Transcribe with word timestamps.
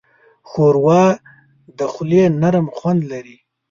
ښوروا 0.49 1.05
د 1.77 1.79
خولې 1.91 2.23
نرم 2.41 2.67
خوند 2.75 3.01
لري. 3.11 3.37